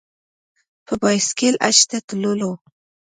[0.85, 2.51] په بایسکل حج ته تللو.